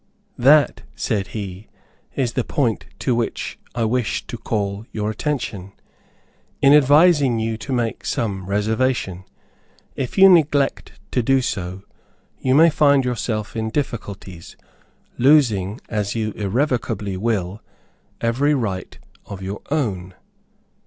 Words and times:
"That," 0.39 0.81
said 0.95 1.27
he, 1.27 1.67
"is 2.15 2.33
the 2.33 2.43
point 2.43 2.87
to 2.97 3.13
which 3.13 3.59
I 3.75 3.85
wish 3.85 4.25
to 4.25 4.35
call 4.35 4.83
your 4.91 5.11
attention, 5.11 5.73
in 6.59 6.73
advising 6.73 7.37
you 7.37 7.55
to 7.57 7.71
make 7.71 8.03
some 8.03 8.47
reservation. 8.47 9.25
If 9.95 10.17
you 10.17 10.27
neglect 10.27 10.93
to 11.11 11.21
do 11.21 11.39
so, 11.43 11.83
you 12.39 12.55
may 12.55 12.71
find 12.71 13.05
yourself 13.05 13.55
in 13.55 13.69
difficulties, 13.69 14.57
losing, 15.19 15.79
as 15.87 16.15
you 16.15 16.31
irrevocably 16.31 17.15
will, 17.15 17.61
every 18.21 18.55
right 18.55 18.97
of 19.27 19.43
your 19.43 19.61
own." 19.69 20.15